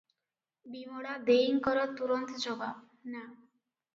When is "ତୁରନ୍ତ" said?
1.99-2.39